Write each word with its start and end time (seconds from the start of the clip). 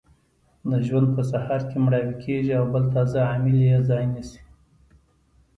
د 0.69 0.71
ژوند 0.87 1.07
په 1.15 1.21
سهار 1.31 1.61
کې 1.69 1.77
مړاوې 1.85 2.15
کیږي 2.23 2.51
او 2.59 2.65
بل 2.73 2.83
تازه 2.95 3.19
عامل 3.29 3.57
یې 3.67 3.77
ځای 3.89 4.03
نیسي. 4.13 4.41